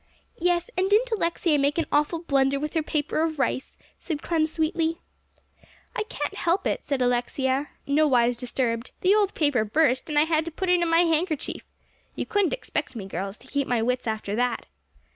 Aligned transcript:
"Yes, 0.39 0.71
and 0.75 0.89
didn't 0.89 1.11
Alexia 1.11 1.59
make 1.59 1.77
an 1.77 1.85
awful 1.91 2.23
blunder 2.23 2.59
with 2.59 2.73
her 2.73 2.81
paper 2.81 3.21
of 3.21 3.37
rice!" 3.37 3.77
said 3.99 4.23
Clem 4.23 4.47
sweetly. 4.47 4.97
"I 5.95 6.01
can't 6.09 6.33
help 6.33 6.65
it," 6.65 6.83
said 6.83 7.03
Alexia, 7.03 7.69
nowise 7.85 8.35
disturbed; 8.35 8.93
"the 9.01 9.13
old 9.13 9.35
paper 9.35 9.63
burst, 9.63 10.09
and 10.09 10.17
I 10.17 10.23
had 10.23 10.43
to 10.45 10.51
put 10.51 10.69
it 10.69 10.81
in 10.81 10.87
my 10.89 11.01
handkerchief. 11.01 11.61
You 12.15 12.25
couldn't 12.25 12.51
expect 12.53 12.95
me, 12.95 13.05
girls, 13.05 13.37
to 13.37 13.47
keep 13.47 13.67
my 13.67 13.83
wits 13.83 14.07
after 14.07 14.35
that." 14.37 14.65